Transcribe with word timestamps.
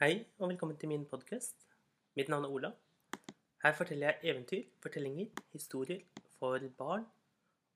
Hei, 0.00 0.24
og 0.38 0.48
velkommen 0.48 0.78
til 0.80 0.88
min 0.88 1.02
podkast. 1.04 1.66
Mitt 2.16 2.30
navn 2.32 2.46
er 2.46 2.52
Ola. 2.56 2.68
Her 3.60 3.74
forteller 3.76 4.06
jeg 4.06 4.30
eventyr, 4.30 4.62
fortellinger, 4.80 5.26
historier 5.52 5.98
for 6.38 6.62
barn 6.78 7.02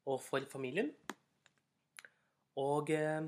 og 0.07 0.23
for 0.25 0.41
familien. 0.49 0.89
Og 2.57 2.89
eh, 2.91 3.27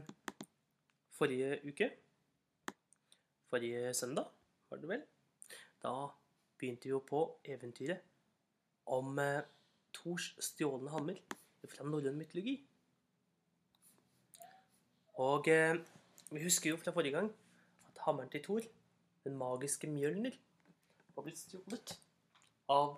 forrige 1.19 1.59
uke, 1.69 1.91
forrige 3.51 3.93
søndag, 3.95 4.31
var 4.71 4.81
det 4.81 4.89
vel, 4.89 5.05
da 5.85 5.93
begynte 6.57 6.89
vi 6.89 6.95
jo 6.95 7.03
på 7.11 7.21
eventyret 7.45 8.01
om 8.87 9.19
eh, 9.19 9.43
Thors 9.93 10.31
stjålne 10.49 10.95
hammer 10.97 11.21
fra 11.69 11.85
norrøn 11.85 12.17
mytologi. 12.17 12.57
Og 15.29 15.53
eh, 15.53 15.85
vi 16.33 16.49
husker 16.49 16.73
jo 16.73 16.81
fra 16.81 16.97
forrige 16.97 17.21
gang 17.21 17.31
at 17.93 18.05
hammeren 18.09 18.33
til 18.33 18.45
Thor, 18.49 18.73
den 19.27 19.37
magiske 19.39 19.91
Mjølner, 19.91 20.39
var 21.17 21.27
blitt 21.27 21.43
stjålet 21.43 21.99
av 22.73 22.97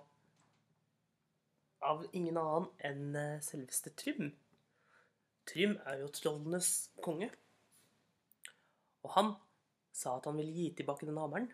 av 1.79 2.03
ingen 2.11 2.37
annen 2.37 2.67
enn 2.83 3.15
eh, 3.15 3.43
selveste 3.43 3.93
Trym. 3.97 4.33
Trym 5.47 5.77
er 5.87 6.01
jo 6.01 6.09
trollenes 6.13 6.89
konge. 7.03 7.29
Og 9.05 9.13
han 9.15 9.31
sa 9.95 10.17
at 10.17 10.27
han 10.27 10.37
ville 10.39 10.53
gi 10.53 10.67
tilbake 10.77 11.07
den 11.07 11.19
hammeren 11.19 11.49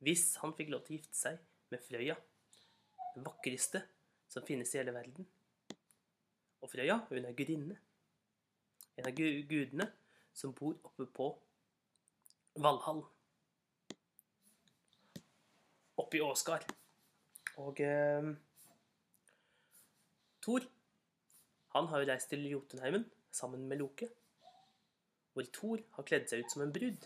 hvis 0.00 0.38
han 0.40 0.54
fikk 0.56 0.70
lov 0.72 0.80
til 0.86 0.94
å 0.94 0.96
gifte 0.96 1.18
seg 1.18 1.40
med 1.68 1.82
Frøya, 1.84 2.14
den 3.12 3.26
vakreste 3.26 3.82
som 4.32 4.46
finnes 4.48 4.72
i 4.72 4.78
hele 4.80 4.94
verden. 4.96 5.26
Og 6.64 6.70
Frøya, 6.72 7.02
hun 7.10 7.26
er 7.28 7.36
gudinne. 7.36 7.76
En 8.96 9.08
av 9.10 9.12
gudene 9.12 9.90
som 10.32 10.54
bor 10.56 10.78
oppe 10.88 11.04
på 11.04 11.28
Valhall. 12.64 13.04
Oppe 16.10 16.18
i 16.18 16.26
Åsgard. 16.26 16.64
Og 17.62 17.80
eh, 17.86 18.30
Thor, 20.42 20.64
han 21.70 21.86
har 21.86 22.00
jo 22.02 22.06
reist 22.08 22.28
til 22.32 22.48
Jotunheimen 22.50 23.04
sammen 23.30 23.68
med 23.70 23.78
Loke. 23.78 24.08
Hvor 25.32 25.46
Thor 25.54 25.84
har 25.94 26.06
kledd 26.08 26.24
seg 26.26 26.42
ut 26.42 26.50
som 26.50 26.64
en 26.64 26.72
brud. 26.74 27.04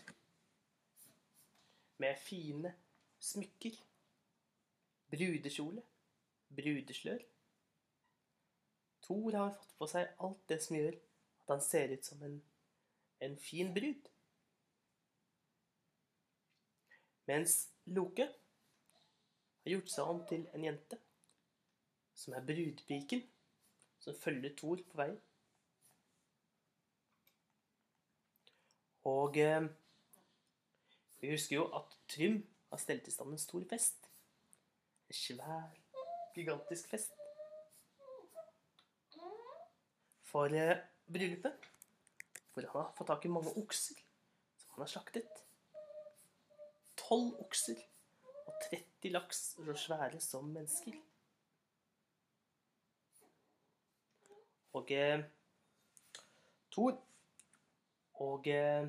Med 2.01 2.17
fine 2.17 2.71
smykker. 3.21 3.77
Brudekjole. 5.13 5.83
Brudeslør. 6.57 7.21
Thor 9.05 9.37
har 9.37 9.51
fått 9.59 9.75
på 9.83 9.89
seg 9.91 10.15
alt 10.17 10.41
det 10.49 10.57
som 10.65 10.79
gjør 10.79 10.97
at 11.43 11.53
han 11.53 11.61
ser 11.67 11.93
ut 11.93 12.09
som 12.09 12.25
en, 12.25 12.39
en 13.21 13.37
fin 13.37 13.69
brud. 13.77 14.09
Mens 17.29 17.59
Loke 17.85 18.31
har 19.65 19.79
gjort 19.79 19.91
seg 19.91 20.09
om 20.11 20.19
til 20.29 20.43
en 20.53 20.65
jente 20.67 20.97
som 22.15 22.35
er 22.37 22.45
brudpiken, 22.47 23.23
som 23.99 24.15
følger 24.15 24.53
Thor 24.57 24.81
på 24.91 24.99
veien. 24.99 25.17
Og 29.05 29.37
eh, 29.37 29.67
vi 31.21 31.31
husker 31.33 31.57
jo 31.59 31.65
at 31.77 31.97
Trym 32.09 32.39
har 32.71 32.81
stelt 32.81 33.07
i 33.07 33.13
stand 33.13 33.35
en 33.35 33.41
stor 33.41 33.65
fest. 33.69 34.09
En 35.09 35.17
svær, 35.17 35.75
gigantisk 36.35 36.89
fest. 36.89 37.13
For 40.25 40.53
eh, 40.53 40.77
bryllupet. 41.09 41.71
Hvor 42.53 42.69
han 42.69 42.81
har 42.81 42.93
fått 42.97 43.11
tak 43.11 43.25
i 43.25 43.33
mange 43.33 43.51
okser 43.59 43.99
som 44.61 44.77
han 44.77 44.85
har 44.85 44.93
slaktet. 44.93 45.43
Tolv 46.97 47.35
okser 47.43 47.81
og 48.45 48.53
30 48.69 49.11
laks 49.11 49.41
så 49.55 49.75
svære 49.85 50.19
som 50.23 50.47
mennesker. 50.53 50.97
Og 54.75 54.91
eh, 54.91 55.23
Thor 56.71 56.97
og 58.25 58.47
eh, 58.51 58.87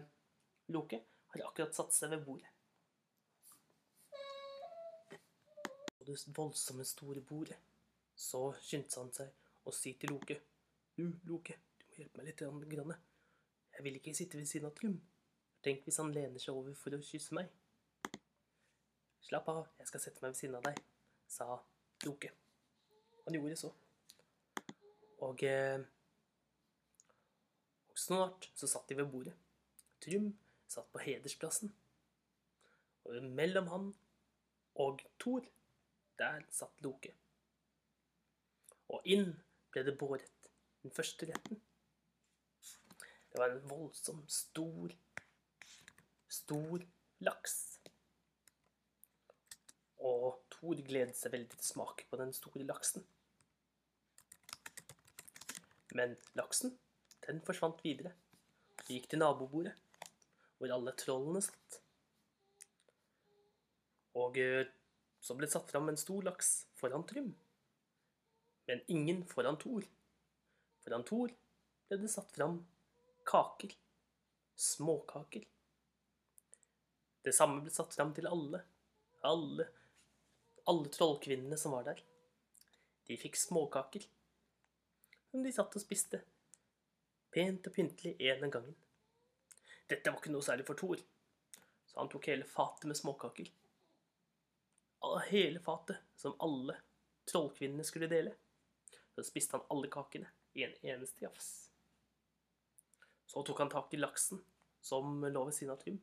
Loke 0.75 1.00
har 1.32 1.44
akkurat 1.47 1.76
satt 1.76 1.94
seg 1.94 2.10
ved 2.10 2.25
bordet. 2.26 2.50
På 5.97 6.08
det 6.08 6.16
voldsomme 6.34 6.86
store 6.86 7.22
bordet 7.22 7.58
så 8.16 8.48
skyndte 8.62 9.02
han 9.02 9.12
seg 9.14 9.66
å 9.66 9.75
si 9.75 9.92
til 10.00 10.14
Loke 10.14 10.38
Du, 10.97 11.04
Loke, 11.28 11.58
du 11.76 11.84
må 11.91 12.00
hjelpe 12.00 12.22
meg 12.22 12.31
litt. 12.31 12.42
Grann. 12.72 12.94
Jeg 13.76 13.84
vil 13.84 13.98
ikke 13.98 14.14
sitte 14.16 14.38
ved 14.41 14.48
siden 14.48 14.70
av 14.70 14.75
Trym. 14.78 14.97
Tenk 15.62 15.84
hvis 15.84 15.98
han 16.00 16.14
lener 16.14 16.41
seg 16.41 16.56
over 16.56 16.75
for 16.78 16.97
å 16.97 17.02
kysse 17.04 17.36
meg. 17.36 17.50
Slapp 19.26 19.48
av, 19.50 19.64
jeg 19.81 19.88
skal 19.91 20.03
sette 20.04 20.22
meg 20.22 20.31
ved 20.31 20.38
siden 20.38 20.54
av 20.54 20.66
deg, 20.69 20.76
sa 21.26 21.48
Loke. 22.06 22.28
Han 23.25 23.34
gjorde 23.34 23.56
så. 23.59 23.72
Og, 25.26 25.42
eh, 25.42 25.81
og 27.91 27.98
snart 27.98 28.47
så 28.54 28.70
satt 28.70 28.87
de 28.87 29.00
ved 29.00 29.10
bordet. 29.10 29.34
Trym 30.04 30.28
satt 30.70 30.87
på 30.92 31.03
hedersplassen. 31.03 31.75
Og 33.03 33.26
mellom 33.41 33.72
han 33.72 33.88
og 34.87 35.03
Thor, 35.19 35.43
der 36.22 36.47
satt 36.54 36.87
Loke. 36.87 37.10
Og 38.94 39.03
inn 39.10 39.32
ble 39.75 39.88
det 39.88 39.98
båret 39.98 40.50
den 40.84 40.94
første 40.94 41.26
retten. 41.26 41.58
Det 43.32 43.43
var 43.43 43.50
en 43.50 43.66
voldsom 43.70 44.22
stor, 44.31 44.94
stor 46.31 46.87
laks. 47.26 47.66
Og 50.06 50.41
Thor 50.53 50.78
gledet 50.87 51.17
seg 51.19 51.34
veldig 51.34 51.56
til 51.56 51.83
å 51.83 51.87
på 52.11 52.21
den 52.21 52.33
store 52.37 52.67
laksen. 52.69 53.06
Men 55.97 56.15
laksen, 56.39 56.77
den 57.27 57.41
forsvant 57.47 57.83
videre. 57.84 58.12
Og 58.84 58.93
gikk 58.93 59.09
til 59.11 59.22
nabobordet, 59.22 59.72
hvor 60.59 60.75
alle 60.75 60.94
trollene 60.99 61.43
satt. 61.43 61.81
Og 64.17 64.39
eh, 64.41 64.69
så 65.21 65.34
ble 65.37 65.49
det 65.49 65.55
satt 65.56 65.72
fram 65.72 65.91
en 65.91 65.99
stor 66.00 66.25
laks 66.28 66.53
foran 66.78 67.05
Trym. 67.09 67.33
Men 68.69 68.83
ingen 68.93 69.25
foran 69.27 69.59
Thor. 69.62 69.84
Foran 70.84 71.05
Thor 71.09 71.33
ble 71.88 71.99
det 72.03 72.12
satt 72.12 72.33
fram 72.37 72.61
kaker. 73.27 73.75
Småkaker. 74.56 75.44
Det 77.27 77.34
samme 77.34 77.65
ble 77.65 77.73
satt 77.75 77.94
fram 77.97 78.15
til 78.17 78.28
alle. 78.31 78.62
Alle, 79.27 79.67
alle 80.71 80.91
trollkvinnene 80.93 81.56
som 81.60 81.75
var 81.77 81.84
der. 81.87 82.00
De 83.06 83.16
fikk 83.16 83.37
småkaker. 83.38 84.06
Som 85.31 85.44
de 85.44 85.53
satt 85.54 85.77
og 85.78 85.82
spiste. 85.82 86.22
Pent 87.34 87.69
og 87.69 87.75
pyntelig 87.77 88.16
en 88.31 88.47
av 88.47 88.50
gangen. 88.50 88.75
Dette 89.87 90.10
var 90.10 90.19
ikke 90.19 90.32
noe 90.34 90.43
særlig 90.43 90.66
for 90.66 90.78
Thor, 90.78 90.99
så 91.87 92.00
han 92.00 92.10
tok 92.10 92.26
hele 92.32 92.47
fatet 92.50 92.88
med 92.91 92.99
småkaker. 92.99 93.53
Hele 95.28 95.60
fatet, 95.62 96.00
som 96.19 96.34
alle 96.43 96.75
trollkvinnene 97.31 97.87
skulle 97.87 98.10
dele. 98.10 98.32
Så 99.15 99.22
spiste 99.28 99.55
han 99.55 99.69
alle 99.71 99.91
kakene 99.93 100.32
i 100.59 100.65
en 100.66 100.75
eneste 100.82 101.22
jafs. 101.22 101.71
Så 103.26 103.44
tok 103.47 103.62
han 103.62 103.71
tak 103.71 103.94
i 103.94 104.00
laksen 104.00 104.43
som 104.82 105.22
lå 105.22 105.44
ved 105.44 105.55
siden 105.55 105.75
av 105.75 105.78
Trym, 105.82 106.00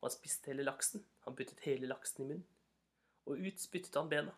og 0.00 0.08
han 0.08 0.14
spiste 0.16 0.52
hele 0.52 0.64
laksen. 0.64 1.04
Han 1.26 1.36
puttet 1.36 1.60
hele 1.66 1.88
laksen 1.90 2.24
i 2.24 2.28
munnen, 2.30 2.48
og 3.26 3.38
ut 3.38 3.60
spyttet 3.60 3.98
han 3.98 4.10
bena. 4.10 4.34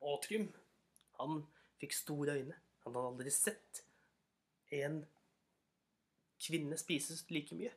Og 0.00 0.20
Trym, 0.24 0.48
han 1.18 1.42
fikk 1.80 1.94
store 1.96 2.38
øyne. 2.38 2.56
Han 2.84 2.96
hadde 2.96 3.12
aldri 3.12 3.32
sett 3.34 3.82
en 4.72 5.02
kvinne 6.40 6.78
spise 6.78 7.18
like 7.32 7.56
mye. 7.58 7.72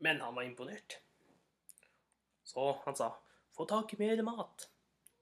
Men 0.00 0.20
han 0.24 0.34
var 0.34 0.46
imponert. 0.48 1.00
Så 2.44 2.72
han 2.84 2.96
sa, 2.96 3.12
få 3.52 3.66
tak 3.68 3.92
i 3.94 4.00
mer 4.00 4.22
mat. 4.26 4.70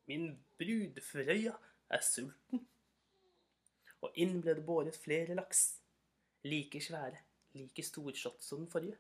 Min 0.07 0.31
brud 0.61 1.01
Frøya 1.05 1.57
er 1.91 2.05
sulten. 2.05 2.63
Og 4.01 4.15
inn 4.15 4.39
ble 4.41 4.55
det 4.55 4.65
båret 4.65 4.97
flere 4.97 5.35
laks. 5.35 5.81
Like 6.47 6.81
svære, 6.81 7.19
like 7.59 7.83
storslått 7.83 8.45
som 8.47 8.63
den 8.63 8.71
forrige. 8.71 8.97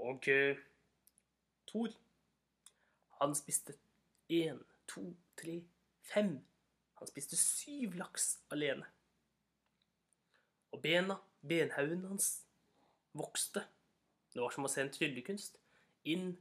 Og 0.00 0.24
eh, 0.32 0.56
Thor, 1.70 1.92
han 3.20 3.34
spiste 3.38 3.76
én, 4.28 4.58
to, 4.90 5.04
tre, 5.38 5.60
fem. 6.02 6.38
Han 6.98 7.08
spiste 7.08 7.38
syv 7.38 7.94
laks 8.00 8.40
alene. 8.50 8.86
Og 10.74 10.82
bena, 10.82 11.20
benhaugen 11.46 12.04
hans, 12.08 12.30
vokste. 13.14 13.62
Det 14.34 14.42
var 14.42 14.54
som 14.54 14.66
å 14.66 14.70
se 14.70 14.82
en 14.82 14.92
tryllekunst. 14.94 15.58
Inn 16.10 16.32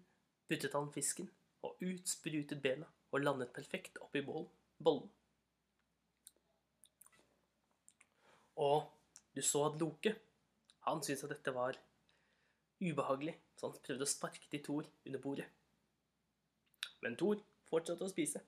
puttet 0.50 0.74
han 0.74 0.90
fisken, 0.94 1.30
og 1.62 1.78
ut 1.84 2.10
sprutet 2.10 2.62
bena 2.64 2.90
og 3.12 3.24
landet 3.24 3.54
perfekt 3.54 3.98
oppi 4.02 4.22
bollen. 4.26 5.10
Og 8.60 8.90
du 9.36 9.42
så 9.46 9.70
at 9.70 9.80
Loke, 9.82 10.16
Han 10.88 11.04
syntes 11.04 11.24
at 11.24 11.30
dette 11.30 11.52
var 11.54 11.76
ubehagelig, 12.82 13.36
så 13.60 13.68
han 13.68 13.82
prøvde 13.84 14.06
å 14.08 14.10
sparke 14.10 14.48
til 14.48 14.64
Thor 14.64 14.88
under 15.06 15.20
bordet. 15.20 15.48
Men 17.04 17.18
Thor 17.20 17.42
fortsatte 17.68 18.08
å 18.08 18.12
spise, 18.12 18.40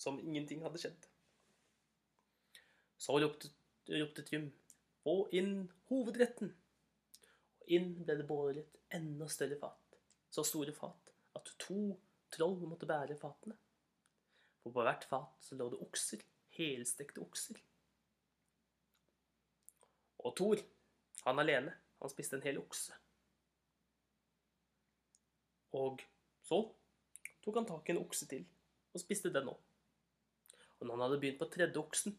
som 0.00 0.20
ingenting 0.20 0.60
hadde 0.64 0.80
skjedd. 0.82 1.08
Så 3.00 3.16
ropte, 3.16 3.48
ropte 3.88 4.24
Trym, 4.28 4.50
få 5.00 5.22
inn 5.36 5.54
hovedretten. 5.88 6.52
Og 7.62 7.72
inn 7.72 7.94
ble 8.04 8.18
det 8.20 8.28
båret 8.28 8.76
enda 8.92 9.28
større 9.32 9.56
fat, 9.60 9.98
så 10.28 10.44
store 10.44 10.76
fat 10.76 11.12
at 11.38 11.52
to 11.62 11.94
troll 12.34 12.60
måtte 12.68 12.88
bære 12.90 13.16
fatene. 13.16 13.56
For 14.60 14.74
på 14.74 14.84
hvert 14.84 15.06
fat 15.08 15.48
så 15.48 15.56
lå 15.56 15.70
det 15.72 15.80
okser, 15.80 16.24
helstekte 16.58 17.24
okser. 17.24 17.60
Og 20.20 20.36
Thor, 20.36 20.60
han 21.24 21.40
alene, 21.40 21.72
han 22.00 22.12
spiste 22.12 22.36
en 22.36 22.44
hel 22.44 22.60
okse. 22.60 22.99
Og 25.78 26.02
så 26.42 26.60
tok 27.44 27.60
han 27.60 27.68
tak 27.68 27.88
i 27.88 27.94
en 27.94 28.02
okse 28.02 28.26
til 28.30 28.46
og 28.90 29.02
spiste 29.02 29.30
den 29.32 29.50
òg. 29.52 29.58
Og 30.80 30.86
når 30.86 30.94
han 30.96 31.04
hadde 31.04 31.20
begynt 31.22 31.38
på 31.40 31.48
tredje 31.52 31.78
oksen, 31.78 32.16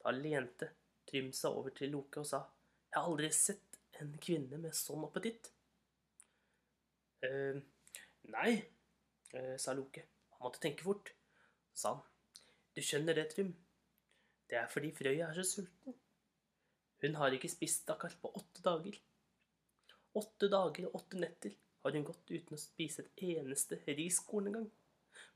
da 0.00 0.12
lente 0.14 0.70
Trym 1.04 1.32
seg 1.36 1.56
over 1.58 1.74
til 1.76 1.92
Loke 1.92 2.22
og 2.22 2.28
sa, 2.28 2.44
Jeg 2.88 3.00
har 3.00 3.10
aldri 3.10 3.28
sett 3.34 3.78
en 4.00 4.14
kvinne 4.22 4.58
med 4.58 4.76
sånn 4.76 5.04
appetitt. 5.04 5.50
eh, 7.24 7.60
nei, 8.32 8.52
eh, 9.32 9.56
sa 9.58 9.72
Loke. 9.72 10.04
Han 10.32 10.46
måtte 10.46 10.60
tenke 10.60 10.84
fort. 10.84 11.12
Så 11.74 11.80
sa 11.80 11.94
han, 11.94 12.02
du 12.74 12.80
skjønner 12.80 13.14
det, 13.14 13.30
Trym. 13.32 13.54
Det 14.48 14.58
er 14.60 14.68
fordi 14.68 14.92
Frøya 14.92 15.28
er 15.28 15.34
så 15.34 15.44
sulten. 15.44 15.94
Hun 17.02 17.14
har 17.14 17.32
ikke 17.32 17.50
spist, 17.50 17.88
akkurat 17.90 18.16
på 18.20 18.32
åtte 18.38 18.62
dager. 18.62 18.98
Åtte 20.14 20.48
dager 20.48 20.86
og 20.88 21.00
åtte 21.00 21.20
netter 21.20 21.56
har 21.84 21.92
hun 21.92 22.06
gått 22.08 22.30
uten 22.32 22.56
å 22.56 22.60
spise 22.60 23.04
et 23.04 23.24
eneste 23.36 23.78
riskorn 23.92 24.48
engang. 24.50 24.68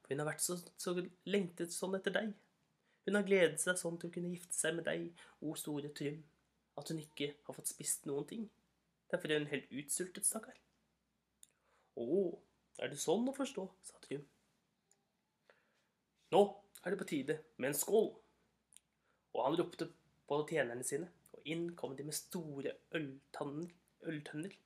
For 0.00 0.14
hun 0.14 0.22
har 0.22 0.30
vært 0.30 0.44
så, 0.44 0.56
så 0.80 0.94
lengtet 1.28 1.74
sånn 1.74 1.98
etter 1.98 2.14
deg. 2.14 2.32
Hun 3.08 3.16
har 3.18 3.26
gledet 3.26 3.60
seg 3.60 3.76
sånn 3.80 3.98
til 4.00 4.10
å 4.10 4.14
kunne 4.14 4.32
gifte 4.32 4.56
seg 4.56 4.74
med 4.76 4.88
deg, 4.88 5.10
o 5.44 5.54
store 5.56 5.92
Trym, 5.96 6.22
at 6.80 6.92
hun 6.92 7.02
ikke 7.02 7.30
har 7.46 7.56
fått 7.56 7.70
spist 7.70 8.08
noen 8.08 8.26
ting. 8.28 8.48
Derfor 9.12 9.32
er 9.32 9.42
hun 9.42 9.50
helt 9.52 9.70
utsultet, 9.72 10.28
stakkar. 10.28 10.56
Å, 11.98 12.06
er 12.80 12.92
det 12.92 13.00
sånn 13.00 13.28
å 13.28 13.36
forstå, 13.36 13.64
sa 13.88 14.00
Trym. 14.04 14.24
Nå 16.32 16.42
er 16.84 16.92
det 16.92 17.00
på 17.00 17.08
tide 17.08 17.38
med 17.56 17.70
en 17.70 17.78
skål. 17.78 18.10
Og 19.36 19.44
han 19.44 19.56
ropte 19.60 19.88
på 20.28 20.40
tjenerne 20.48 20.84
sine, 20.84 21.08
og 21.32 21.48
inn 21.48 21.70
kom 21.76 21.96
de 21.96 22.04
med 22.08 22.16
store 22.16 22.76
øltønner, 22.96 23.72
øltønner. 24.08 24.56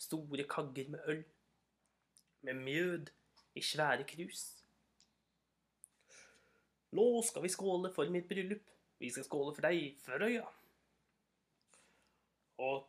Store 0.00 0.46
kagger 0.48 0.88
med 0.92 1.12
øl. 1.12 1.24
Med 2.46 2.54
mjød 2.64 3.12
i 3.54 3.62
svære 3.62 4.06
krus. 4.08 4.44
Nå 6.96 7.06
skal 7.22 7.44
vi 7.44 7.52
skåle 7.52 7.92
for 7.94 8.10
mitt 8.10 8.28
bryllup. 8.28 8.64
Vi 9.00 9.10
skal 9.12 9.24
skåle 9.24 9.54
for 9.54 9.64
deg, 9.64 9.94
Frøya. 10.02 10.46
Og 12.60 12.88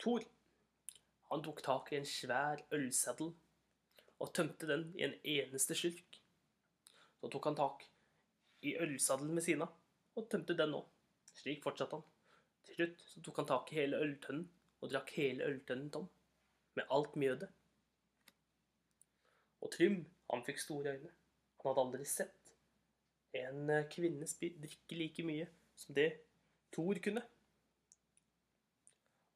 Thor, 0.00 0.24
han 1.30 1.42
tok 1.44 1.60
tak 1.64 1.92
i 1.92 1.98
en 1.98 2.08
svær 2.08 2.62
ølseddel 2.72 3.32
og 4.22 4.32
tømte 4.36 4.68
den 4.70 4.88
i 4.96 5.04
en 5.06 5.14
eneste 5.34 5.76
slurk. 5.76 6.20
Så 7.20 7.30
tok 7.32 7.50
han 7.50 7.58
tak 7.58 7.84
i 8.62 8.76
ølsaddelen 8.80 9.36
ved 9.36 9.46
siden 9.46 9.66
av 9.66 10.18
og 10.18 10.28
tømte 10.30 10.56
den 10.58 10.74
òg. 10.78 10.88
Slik 11.36 11.62
fortsatte 11.64 11.98
han. 11.98 12.08
Til 12.66 12.78
slutt 12.78 13.04
så 13.10 13.22
tok 13.24 13.40
han 13.42 13.48
tak 13.50 13.72
i 13.72 13.78
hele 13.80 14.00
øltønnen 14.04 14.48
og 14.82 14.90
drakk 14.90 15.12
hele 15.16 15.46
øltønnen 15.46 15.90
tom, 15.94 16.08
med 16.78 16.88
alt 16.90 17.16
mjødet. 17.16 17.48
Og 19.62 19.70
Trym, 19.72 19.98
han 20.30 20.44
fikk 20.46 20.60
store 20.60 20.96
øyne. 20.96 21.10
Han 21.62 21.70
hadde 21.70 21.84
aldri 21.86 22.06
sett 22.08 22.54
en 23.38 23.70
eh, 23.70 23.88
kvinne 23.90 24.26
drikke 24.40 24.98
like 24.98 25.24
mye 25.26 25.48
som 25.78 25.94
det 25.96 26.08
Thor 26.72 26.98
kunne. 27.04 27.22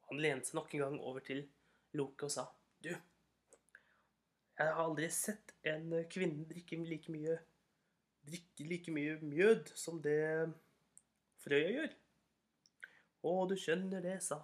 Han 0.08 0.22
lente 0.22 0.48
seg 0.48 0.58
nok 0.58 0.74
en 0.74 0.84
gang 0.84 0.96
over 1.00 1.24
til 1.24 1.44
Loke 1.96 2.26
og 2.26 2.32
sa, 2.32 2.46
Du, 2.82 2.90
jeg 2.90 4.72
har 4.72 4.82
aldri 4.82 5.08
sett 5.12 5.54
en 5.68 5.92
eh, 5.92 6.08
kvinne 6.12 6.48
drikke 6.48 6.80
like 6.84 7.12
mye 7.12 7.38
drikke 8.26 8.64
like 8.66 8.90
mye 8.90 9.18
mjød 9.22 9.72
som 9.78 10.00
det 10.02 10.18
Frøya 11.44 11.70
gjør. 11.76 11.92
Å, 13.26 13.32
du 13.50 13.54
skjønner 13.58 14.02
det, 14.02 14.16
sa, 14.24 14.40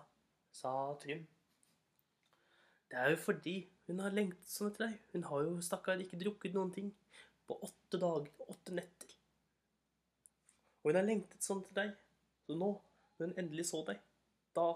sa 0.54 0.72
Trym. 1.02 1.24
Det 2.92 3.00
er 3.00 3.14
jo 3.14 3.18
fordi 3.22 3.54
hun 3.88 4.02
har 4.04 4.12
lengtet 4.12 4.52
sånn 4.52 4.68
etter 4.68 4.90
deg. 4.90 4.96
Hun 5.14 5.22
har 5.30 5.46
jo 5.46 5.52
stakkar 5.64 6.00
ikke 6.04 6.18
drukket 6.20 6.52
noen 6.52 6.72
ting 6.74 6.90
på 7.48 7.56
åtte 7.64 7.96
dager 7.96 8.28
og 8.44 8.50
åtte 8.52 8.74
netter. 8.76 9.14
Og 10.82 10.90
hun 10.90 10.98
har 11.00 11.06
lengtet 11.06 11.46
sånn 11.46 11.62
etter 11.64 11.78
deg. 11.78 11.94
Så 12.44 12.56
nå, 12.58 12.68
når 13.16 13.30
hun 13.30 13.40
endelig 13.40 13.64
så 13.70 13.80
deg, 13.88 14.02
da 14.52 14.66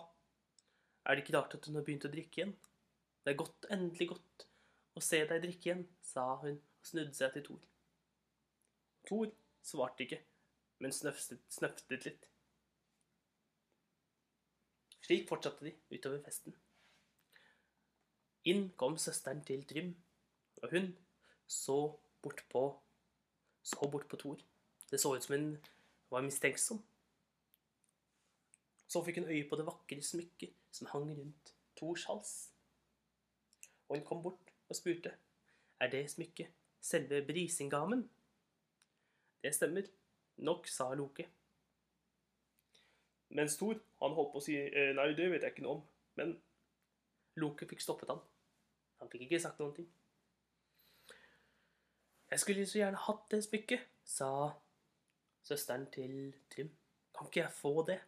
er 1.05 1.13
det 1.13 1.27
ikke 1.27 1.37
rart 1.37 1.59
at 1.59 1.69
hun 1.69 1.77
har 1.77 1.85
begynt 1.85 2.09
å 2.09 2.13
drikke 2.15 2.41
igjen. 2.41 2.57
Det 3.21 3.35
er 3.35 3.41
godt, 3.43 3.69
endelig 3.75 4.09
godt 4.15 4.47
å 4.97 5.03
se 5.05 5.21
deg 5.29 5.43
drikke 5.45 5.69
igjen, 5.69 5.85
sa 6.01 6.29
hun 6.41 6.57
og 6.57 6.89
snudde 6.89 7.19
seg 7.19 7.35
til 7.35 7.45
Thor. 7.51 7.65
Thor 9.11 9.33
svarte 9.67 10.07
ikke, 10.07 10.23
men 10.81 10.95
snøftet, 10.95 12.07
litt. 12.07 12.31
Slik 15.05 15.29
fortsatte 15.29 15.69
de 15.69 15.77
utover 15.93 16.23
festen. 16.25 16.57
Inn 18.46 18.69
kom 18.78 18.94
søsteren 18.98 19.43
til 19.44 19.64
Trym, 19.66 19.94
og 20.62 20.70
hun 20.70 20.93
så 21.50 21.78
bort 22.22 22.44
på 22.50 22.66
så 23.66 23.88
bort 23.90 24.06
på 24.08 24.16
Thor. 24.16 24.38
Det 24.90 25.00
så 25.00 25.14
ut 25.16 25.25
som 25.25 25.34
hun 25.34 25.56
var 26.10 26.22
mistenksom. 26.22 26.78
Så 28.87 29.02
fikk 29.04 29.19
hun 29.19 29.31
øye 29.31 29.48
på 29.48 29.58
det 29.58 29.66
vakre 29.66 30.02
smykket 30.02 30.54
som 30.70 30.87
hang 30.93 31.10
rundt 31.10 31.54
Thors 31.76 32.04
hals. 32.06 32.52
Og 33.88 33.96
hun 33.96 34.06
kom 34.06 34.22
bort 34.22 34.52
og 34.69 34.76
spurte, 34.78 35.10
er 35.81 35.90
det 35.90 36.10
smykket 36.10 36.54
selve 36.81 37.25
brisingamen? 37.26 38.06
Det 39.43 39.54
stemmer 39.54 39.90
nok, 40.37 40.69
sa 40.69 40.94
Loke. 40.94 41.26
Mens 43.28 43.56
Thor, 43.58 43.75
han 44.02 44.14
holdt 44.14 44.32
på 44.32 44.38
å 44.38 44.46
si 44.46 44.54
«Eh, 44.54 44.94
nei, 44.94 45.10
det 45.19 45.31
vet 45.32 45.43
jeg 45.43 45.56
ikke 45.56 45.66
noe 45.66 45.81
om. 45.81 45.84
Men 46.14 46.37
Loke 47.43 47.67
fikk 47.67 47.82
stoppet 47.82 48.15
han. 48.15 48.22
Han 49.06 49.10
fikk 49.13 49.29
ikke 49.29 49.39
sagt 49.39 49.60
noen 49.63 49.75
ting. 49.77 49.86
Jeg 52.27 52.43
skulle 52.43 52.65
så 52.67 52.81
gjerne 52.81 52.98
hatt 52.98 53.29
det 53.31 53.39
smykket, 53.46 53.84
sa 54.03 54.31
søsteren 55.46 55.84
til 55.94 56.34
Trym. 56.51 56.72
Kan 57.15 57.31
ikke 57.31 57.44
jeg 57.44 57.55
få 57.55 57.84
det? 57.86 58.01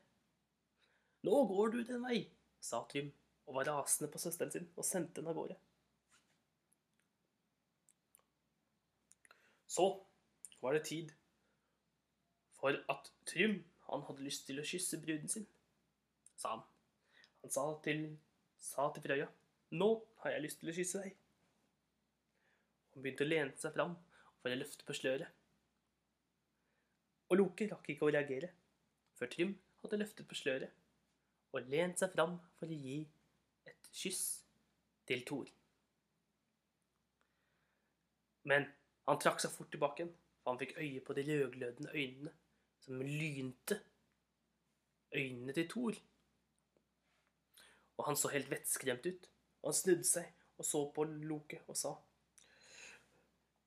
Nå 1.23 1.45
går 1.53 1.71
du 1.77 1.79
den 1.87 2.03
vei, 2.03 2.25
sa 2.59 2.83
Trym 2.91 3.13
og 3.47 3.61
var 3.61 3.71
rasende 3.71 4.11
på 4.11 4.19
søsteren 4.19 4.51
sin 4.51 4.67
og 4.75 4.91
sendte 4.91 5.23
henne 5.23 5.31
av 5.31 5.39
gårde. 5.39 5.61
Så 9.71 9.87
var 10.59 10.75
det 10.75 10.85
tid 10.91 11.15
for 12.59 12.75
at 12.91 13.13
Trym 13.31 13.61
han 13.87 14.03
hadde 14.11 14.27
lyst 14.27 14.51
til 14.51 14.59
å 14.59 14.67
kysse 14.67 14.99
bruden 14.99 15.31
sin, 15.31 15.47
sa 16.35 16.57
han. 16.57 16.71
Han 17.45 17.55
sa 17.55 17.71
til, 17.87 18.09
sa 18.59 18.91
til 18.91 19.07
Frøya, 19.07 19.31
nå 19.77 19.89
har 20.23 20.35
jeg 20.35 20.45
lyst 20.45 20.61
til 20.63 20.71
å 20.71 20.77
kysse 20.77 21.03
deg. 21.03 21.17
Hun 22.95 23.05
begynte 23.05 23.27
å 23.27 23.29
lene 23.29 23.61
seg 23.61 23.75
fram 23.75 23.95
for 24.41 24.53
å 24.53 24.59
løfte 24.59 24.87
på 24.89 24.97
sløret. 24.97 25.35
Og 27.29 27.37
Loke 27.37 27.69
rakk 27.69 27.91
ikke 27.93 28.09
å 28.09 28.13
reagere, 28.15 28.49
før 29.19 29.31
Trym 29.33 29.55
hadde 29.83 30.01
løftet 30.01 30.29
på 30.29 30.39
sløret 30.39 30.73
og 31.53 31.69
lent 31.73 32.01
seg 32.01 32.13
fram 32.13 32.37
for 32.59 32.71
å 32.71 32.77
gi 32.77 32.99
et 33.69 33.91
kyss 33.95 34.23
til 35.09 35.25
Thor. 35.29 35.49
Men 38.49 38.69
han 39.09 39.21
trakk 39.21 39.41
seg 39.43 39.53
fort 39.53 39.71
tilbake 39.73 40.03
igjen, 40.03 40.13
for 40.41 40.53
han 40.53 40.61
fikk 40.61 40.77
øye 40.81 41.05
på 41.05 41.17
de 41.17 41.25
rødglødende 41.29 41.95
øynene 41.95 42.35
som 42.85 43.01
lynte 43.05 43.81
øynene 45.15 45.57
til 45.57 45.69
Thor. 45.69 45.99
Og 47.99 48.07
han 48.07 48.17
så 48.17 48.31
helt 48.33 48.51
vettskremt 48.53 49.09
ut, 49.09 49.29
og 49.63 49.71
han 49.71 49.79
snudde 49.79 50.07
seg 50.09 50.33
og 50.59 50.67
så 50.67 50.83
på 50.95 51.05
Loke 51.29 51.61
og 51.67 51.77
sa 51.79 51.95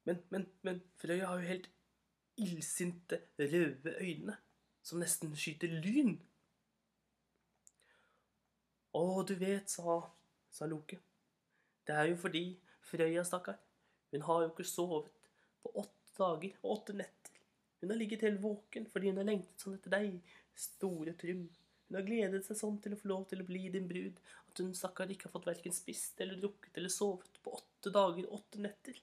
Men, 0.07 0.17
men, 0.33 0.48
men 0.65 0.81
Frøya 0.98 1.27
har 1.29 1.41
jo 1.41 1.48
helt 1.48 1.69
illsinte, 2.41 3.19
røde 3.38 3.93
øyne 4.01 4.38
som 4.81 4.98
nesten 4.98 5.36
skyter 5.38 5.69
lyn. 5.83 6.15
Å, 8.98 9.03
du 9.29 9.36
vet, 9.38 9.69
sa, 9.69 10.00
sa 10.50 10.65
Loke. 10.65 10.98
Det 11.86 11.93
er 11.93 12.10
jo 12.10 12.17
fordi 12.24 12.43
Frøya, 12.89 13.24
stakkar, 13.27 13.60
hun 14.12 14.25
har 14.25 14.41
jo 14.41 14.50
ikke 14.51 14.67
sovet 14.67 15.12
på 15.62 15.71
åtte 15.83 16.17
dager 16.17 16.57
og 16.63 16.74
åtte 16.79 16.98
netter. 16.98 17.38
Hun 17.81 17.93
har 17.93 18.01
ligget 18.01 18.25
helt 18.25 18.41
våken 18.43 18.89
fordi 18.91 19.10
hun 19.12 19.21
har 19.21 19.29
lengtet 19.29 19.63
sånn 19.63 19.77
etter 19.77 19.93
deg, 19.93 20.17
store 20.57 21.13
Trym. 21.21 21.45
Hun 21.91 21.98
har 21.98 22.05
gledet 22.07 22.45
seg 22.45 22.55
sånn 22.55 22.77
til 22.79 22.93
å 22.95 22.98
få 23.01 23.10
lov 23.12 23.24
til 23.27 23.41
å 23.43 23.45
bli 23.50 23.65
din 23.67 23.88
brud 23.89 24.19
at 24.48 24.60
hun 24.63 24.69
stakkar 24.71 25.10
ikke 25.12 25.25
har 25.27 25.33
fått 25.33 25.50
verken 25.50 25.74
spist 25.75 26.21
eller 26.24 26.38
drukket 26.39 26.77
eller 26.79 26.93
sovet 26.93 27.36
på 27.43 27.51
åtte 27.57 27.91
dager 27.91 28.29
åtte 28.31 28.62
netter. 28.63 28.95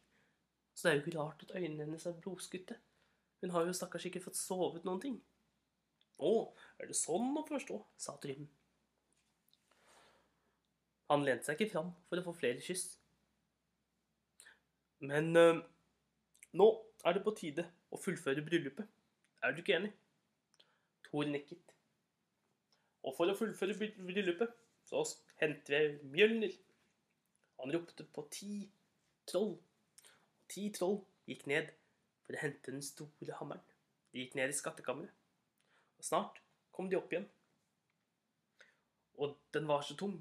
Så 0.73 0.87
det 0.87 0.95
er 0.95 0.97
jo 0.97 1.03
ikke 1.03 1.19
rart 1.19 1.45
at 1.45 1.53
øynene 1.53 1.85
hennes 1.85 2.07
er 2.09 2.17
blodskutte. 2.25 2.79
Hun 3.43 3.53
har 3.53 3.69
jo 3.69 3.77
stakkars 3.77 4.09
ikke 4.09 4.25
fått 4.25 4.41
sovet 4.41 4.89
noen 4.89 5.05
ting. 5.05 5.21
Å, 6.17 6.33
er 6.81 6.89
det 6.89 6.97
sånn 6.97 7.37
å 7.37 7.45
forstå, 7.53 7.77
sa 8.01 8.17
Trym. 8.25 8.49
Han 11.13 11.29
lente 11.29 11.45
seg 11.45 11.61
ikke 11.61 11.75
fram 11.77 11.93
for 12.09 12.23
å 12.23 12.25
få 12.25 12.39
flere 12.41 12.65
kyss. 12.65 12.89
Men 15.05 15.29
øh, 15.37 15.61
nå 16.57 16.75
er 17.05 17.21
det 17.21 17.29
på 17.29 17.37
tide 17.37 17.69
å 17.93 18.01
fullføre 18.01 18.49
bryllupet. 18.49 18.89
Er 19.45 19.53
du 19.53 19.61
ikke 19.61 19.77
enig? 19.77 19.93
Thor 21.11 21.29
nikket. 21.29 21.77
Og 23.07 23.15
for 23.17 23.31
å 23.31 23.37
fullføre 23.39 23.77
bry- 23.79 23.95
bryllupet, 24.11 24.55
så 24.89 25.03
henter 25.41 25.75
vi 26.03 26.11
Mjølner. 26.17 26.55
Han 27.61 27.73
ropte 27.75 28.05
på 28.05 28.25
ti 28.31 28.71
troll. 29.27 29.55
Og 29.59 30.49
ti 30.49 30.69
troll 30.75 31.01
gikk 31.29 31.47
ned 31.51 31.71
for 32.25 32.37
å 32.37 32.43
hente 32.43 32.73
den 32.75 32.83
store 32.83 33.37
hammeren. 33.41 33.63
De 34.13 34.23
gikk 34.23 34.35
ned 34.39 34.53
i 34.53 34.57
skattkammeret. 34.57 35.13
Og 35.99 36.05
snart 36.07 36.41
kom 36.73 36.89
de 36.91 36.97
opp 36.99 37.13
igjen. 37.13 37.29
Og 39.19 39.37
den 39.55 39.67
var 39.69 39.83
så 39.83 39.97
tung 39.99 40.19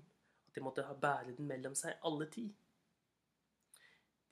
at 0.47 0.55
de 0.55 0.63
måtte 0.65 0.85
bære 1.01 1.35
den 1.37 1.47
mellom 1.47 1.75
seg 1.77 1.99
alle 2.07 2.25
ti. 2.33 2.47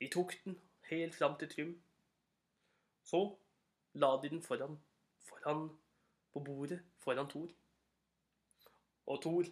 De 0.02 0.10
tok 0.12 0.34
den 0.44 0.58
helt 0.90 1.16
fram 1.16 1.38
til 1.40 1.50
Trym. 1.52 1.76
Så 3.06 3.22
la 3.94 4.10
de 4.22 4.30
den 4.34 4.42
foran, 4.42 4.80
foran 5.22 5.70
på 6.34 6.42
bordet 6.44 6.82
foran 6.98 7.30
Thor. 7.30 7.52
Og 9.06 9.22
Thor, 9.22 9.46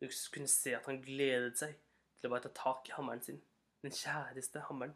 du 0.00 0.08
kunne 0.34 0.50
se 0.50 0.74
at 0.76 0.86
han 0.86 1.00
gledet 1.02 1.56
seg 1.60 1.74
til 2.18 2.28
å 2.28 2.34
bare 2.34 2.46
ta 2.46 2.52
tak 2.56 2.90
i 2.90 2.94
hammeren 2.96 3.22
sin. 3.24 3.40
Den 3.82 3.94
kjæreste 3.94 4.64
hammeren. 4.68 4.94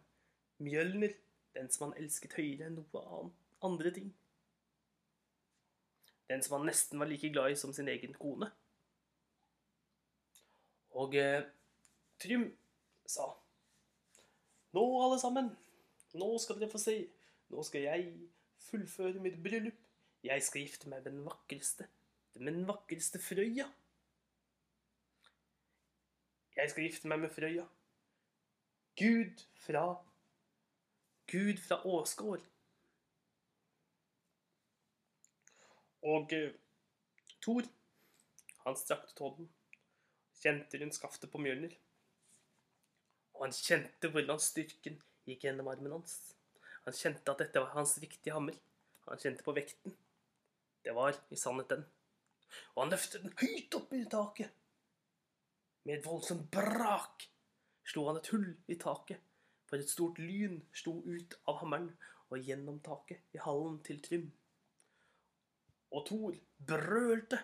Mjølner, 0.63 1.15
den 1.57 1.71
som 1.73 1.89
han 1.89 1.97
elsket 2.01 2.37
høyere 2.39 2.69
enn 2.69 2.79
noe 2.81 3.03
annet, 3.03 3.41
andre 3.67 3.93
ting. 3.97 4.13
Den 6.31 6.43
som 6.43 6.59
han 6.59 6.69
nesten 6.69 7.01
var 7.01 7.11
like 7.11 7.31
glad 7.33 7.55
i 7.55 7.59
som 7.59 7.73
sin 7.75 7.89
egen 7.93 8.15
kone. 8.19 8.51
Og 10.97 11.15
eh, 11.21 11.45
Trym 12.23 12.49
sa 13.07 13.29
Nå, 14.77 14.83
alle 15.01 15.17
sammen, 15.21 15.51
nå 16.21 16.29
skal 16.43 16.59
dere 16.61 16.69
få 16.69 16.81
se. 16.81 16.99
Nå 17.53 17.63
skal 17.65 17.87
jeg 17.87 18.09
fullføre 18.67 19.23
mitt 19.25 19.39
bryllup. 19.41 19.79
Jeg 20.27 20.43
skal 20.43 20.65
gifte 20.65 20.91
meg 20.91 21.05
med 21.05 21.13
den 21.13 21.25
vakreste, 21.25 21.87
med 22.43 22.59
den 22.59 22.67
vakreste 22.69 23.21
Frøya. 23.23 23.69
Jeg 26.57 26.71
skal 26.73 26.87
gifte 26.87 27.09
meg 27.11 27.21
med 27.21 27.33
Frøya. 27.35 27.65
Gud 28.97 29.43
fra 29.61 29.87
Gud 31.29 31.59
fra 31.61 31.81
Åsgård. 31.87 32.45
Og 36.07 36.33
uh, 36.33 36.53
Thor, 37.43 37.67
han 38.63 38.77
strakte 38.79 39.15
tåden, 39.19 39.49
kjente 40.39 40.79
rundt 40.81 40.95
skaftet 40.95 41.33
på 41.33 41.41
Mjølner. 41.43 41.75
Og 43.35 43.45
han 43.45 43.57
kjente 43.57 44.11
hvordan 44.15 44.41
styrken 44.41 45.01
gikk 45.27 45.49
gjennom 45.49 45.69
armen 45.73 45.99
hans. 45.99 46.15
Han 46.87 46.95
kjente 46.95 47.33
at 47.33 47.43
dette 47.43 47.61
var 47.61 47.75
hans 47.75 47.97
riktige 48.03 48.37
hammer. 48.37 48.55
Han 49.11 49.21
kjente 49.21 49.45
på 49.45 49.55
vekten. 49.57 49.97
Det 50.87 50.95
var 50.95 51.19
i 51.35 51.39
sannhet 51.39 51.75
den. 51.75 51.83
Og 52.77 52.85
han 52.85 52.95
løftet 52.95 53.27
den 53.27 53.35
høyt 53.43 53.75
opp 53.75 53.93
i 53.93 54.05
taket. 54.11 54.55
Med 55.87 56.01
et 56.01 56.07
voldsomt 56.07 56.49
brak 56.51 57.29
slo 57.87 58.09
han 58.09 58.17
et 58.19 58.29
hull 58.33 58.49
i 58.67 58.75
taket, 58.83 59.21
for 59.71 59.79
et 59.79 59.91
stort 59.91 60.19
lyn 60.19 60.59
slo 60.75 60.97
ut 61.07 61.37
av 61.47 61.61
hammeren 61.61 61.93
og 62.27 62.43
gjennom 62.43 62.81
taket 62.83 63.37
i 63.37 63.39
hallen 63.45 63.77
til 63.87 64.01
Trym. 64.03 64.25
Og 65.95 66.03
Thor 66.09 66.35
brølte. 66.71 67.39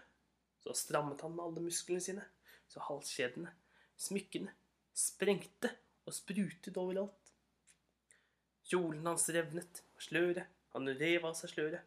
Så 0.62 0.74
strammet 0.78 1.22
han 1.22 1.38
alle 1.42 1.62
musklene 1.62 2.02
sine, 2.02 2.24
så 2.70 2.82
halskjedene, 2.86 3.50
smykkene, 3.98 4.52
sprengte 4.94 5.72
og 6.06 6.14
sprutet 6.14 6.78
overalt. 6.78 7.32
Kjolen 8.70 9.06
hans 9.06 9.26
revnet, 9.34 9.82
og 9.94 10.04
sløret, 10.06 10.46
han 10.74 10.90
rev 11.00 11.26
av 11.26 11.34
seg 11.38 11.50
sløret, 11.54 11.82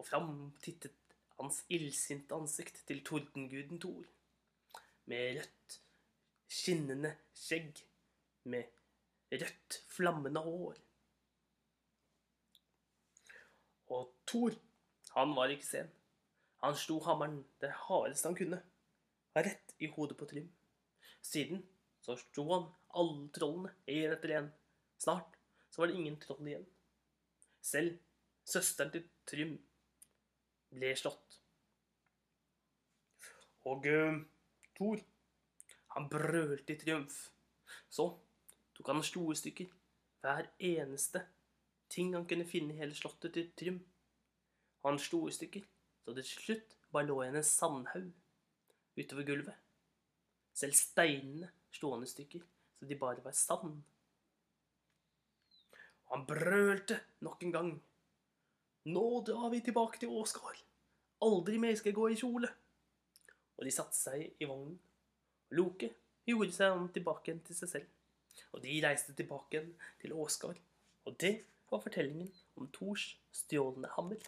og 0.00 0.08
fram 0.08 0.30
tittet 0.64 1.16
hans 1.36 1.60
illsinte 1.68 2.36
ansikt 2.36 2.80
til 2.88 3.04
tordenguden 3.04 3.80
Thor, 3.80 4.08
med 5.04 5.40
rødt, 5.40 5.78
skinnende 6.48 7.16
skjegg, 7.34 7.84
med 8.44 8.64
rødt, 9.32 9.78
flammende 9.88 10.40
hår. 10.40 10.76
Og 13.94 14.10
Thor, 14.26 14.56
han 15.14 15.36
var 15.36 15.52
ikke 15.52 15.66
sen. 15.66 15.90
Han 16.64 16.76
slo 16.76 16.98
hammeren 17.04 17.42
det 17.60 17.70
hardeste 17.86 18.28
han 18.28 18.36
kunne, 18.36 18.60
rett 19.36 19.74
i 19.78 19.88
hodet 19.92 20.16
på 20.20 20.28
Trym. 20.28 20.50
Siden 21.24 21.64
så 22.04 22.16
slo 22.20 22.44
han 22.52 22.68
alle 22.94 23.28
trollene, 23.36 23.72
én 23.88 24.12
etter 24.12 24.36
én. 24.38 24.50
Snart 25.00 25.38
så 25.70 25.82
var 25.82 25.90
det 25.90 25.98
ingen 25.98 26.20
troll 26.20 26.48
igjen. 26.48 26.66
Selv 27.64 27.96
søsteren 28.44 28.92
til 28.92 29.08
Trym 29.28 29.56
ble 30.74 30.92
slått. 30.96 31.38
Og 33.64 33.88
uh, 33.88 34.20
Thor, 34.76 35.00
han 35.94 36.08
brølte 36.10 36.74
i 36.74 36.78
triumf. 36.78 37.30
Så 37.88 38.08
tok 38.74 38.90
han 38.90 39.00
i 39.00 39.38
stykker 39.38 39.70
hver 40.24 40.48
eneste 40.58 41.20
ting 41.92 42.14
han 42.14 42.26
kunne 42.26 42.46
finne 42.48 42.74
i 42.74 42.80
hele 42.80 42.96
slottet 42.96 43.34
til 43.36 43.50
Trym. 43.58 43.80
Han 44.84 44.98
slo 44.98 45.26
i 45.28 45.34
stykker, 45.36 45.62
så 46.04 46.14
det 46.16 46.24
til 46.26 46.40
slutt 46.46 46.76
bare 46.92 47.06
lå 47.08 47.20
igjen 47.22 47.38
en 47.38 47.46
sandhaug 47.46 48.10
utover 48.98 49.26
gulvet. 49.28 49.58
Selv 50.54 50.76
steinene 50.78 51.50
slo 51.74 51.92
han 51.94 52.04
i 52.06 52.10
stykker, 52.10 52.42
så 52.78 52.88
de 52.88 52.98
bare 52.98 53.24
var 53.24 53.36
sand. 53.36 53.82
Og 56.06 56.16
han 56.16 56.26
brølte 56.28 57.00
nok 57.26 57.42
en 57.42 57.54
gang. 57.54 57.70
Nå 58.90 59.06
drar 59.26 59.48
vi 59.50 59.62
tilbake 59.64 60.00
til 60.00 60.12
Åsgard. 60.12 60.58
Aldri 61.24 61.58
mer 61.58 61.76
skal 61.78 61.92
jeg 61.92 61.98
gå 62.00 62.08
i 62.12 62.18
kjole. 62.20 62.50
Og 63.56 63.64
de 63.64 63.72
satte 63.72 63.96
seg 63.96 64.34
i 64.42 64.48
vognen. 64.50 64.76
Loke 65.54 65.90
gjorde 66.26 66.54
seg 66.56 66.74
om 66.74 66.88
tilbake 66.92 67.36
til 67.46 67.58
seg 67.58 67.70
selv. 67.70 67.90
Og 68.54 68.62
de 68.64 68.78
reiste 68.82 69.14
tilbake 69.16 69.62
til 70.02 70.14
Åsgard. 70.18 70.58
Og 71.06 71.16
det 71.20 71.34
var 71.70 71.82
fortellingen 71.84 72.30
om 72.58 72.70
Thors 72.74 73.12
stjålne 73.34 73.90
hammer. 73.96 74.20